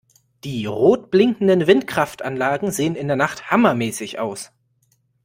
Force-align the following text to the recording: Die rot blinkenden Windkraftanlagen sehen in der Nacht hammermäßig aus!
Die 0.45 0.65
rot 0.65 1.11
blinkenden 1.11 1.67
Windkraftanlagen 1.67 2.71
sehen 2.71 2.95
in 2.95 3.05
der 3.05 3.17
Nacht 3.17 3.51
hammermäßig 3.51 4.17
aus! 4.17 4.51